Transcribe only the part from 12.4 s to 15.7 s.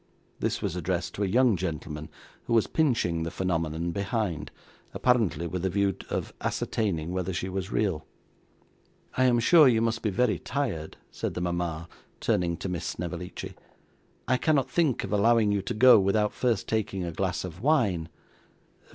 to Miss Snevellicci. 'I cannot think of allowing you